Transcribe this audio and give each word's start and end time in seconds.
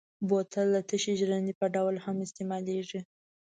بوتل 0.27 0.67
د 0.75 0.77
تشې 0.89 1.13
ژرندې 1.19 1.53
په 1.59 1.65
ډول 1.75 1.95
هم 2.05 2.17
استعمالېږي. 2.25 2.99